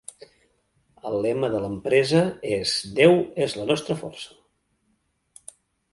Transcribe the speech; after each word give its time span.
El 1.09 1.17
lema 1.25 1.49
de 1.57 1.59
l'empresa 1.65 2.23
es 2.57 2.73
"Déu 3.03 3.15
és 3.49 3.57
la 3.61 3.69
nostra 3.73 4.01
força". 4.03 5.55